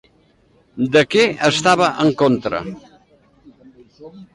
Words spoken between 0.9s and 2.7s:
De què estava en contra?